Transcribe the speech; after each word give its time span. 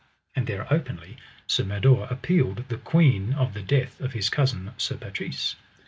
And 0.35 0.47
there 0.47 0.65
openly 0.73 1.17
Sir 1.45 1.63
Mador 1.63 2.07
appealed 2.09 2.69
the 2.69 2.77
queen 2.79 3.33
of 3.33 3.53
the 3.53 3.61
death 3.61 4.01
of 4.01 4.13
his 4.13 4.31
cousin, 4.31 4.71
Sir 4.77 4.97
Patrise. 4.97 5.55